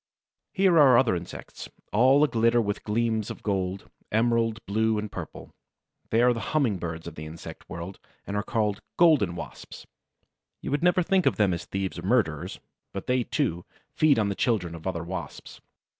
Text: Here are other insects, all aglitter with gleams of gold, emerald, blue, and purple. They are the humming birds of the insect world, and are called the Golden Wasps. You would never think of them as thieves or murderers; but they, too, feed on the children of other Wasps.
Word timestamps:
Here 0.51 0.79
are 0.79 0.97
other 0.97 1.15
insects, 1.15 1.69
all 1.93 2.25
aglitter 2.27 2.59
with 2.59 2.83
gleams 2.83 3.29
of 3.29 3.43
gold, 3.43 3.87
emerald, 4.11 4.57
blue, 4.65 4.97
and 4.97 5.11
purple. 5.11 5.53
They 6.09 6.23
are 6.23 6.33
the 6.33 6.39
humming 6.57 6.79
birds 6.79 7.05
of 7.05 7.13
the 7.13 7.27
insect 7.27 7.69
world, 7.69 7.99
and 8.25 8.35
are 8.35 8.41
called 8.41 8.77
the 8.77 8.81
Golden 8.97 9.35
Wasps. 9.35 9.85
You 10.59 10.71
would 10.71 10.81
never 10.81 11.03
think 11.03 11.27
of 11.27 11.35
them 11.35 11.53
as 11.53 11.65
thieves 11.65 11.99
or 11.99 12.03
murderers; 12.03 12.59
but 12.93 13.05
they, 13.05 13.21
too, 13.23 13.63
feed 13.93 14.17
on 14.17 14.29
the 14.29 14.33
children 14.33 14.73
of 14.73 14.87
other 14.87 15.03
Wasps. 15.03 15.61